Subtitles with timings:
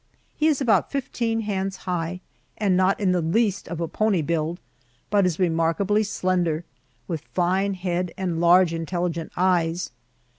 [0.35, 2.21] He is about fifteen hands high
[2.57, 4.59] and not in the least of a pony build,
[5.11, 6.63] but is remarkably slender,
[7.07, 9.91] with fine head and large intelligent eyes.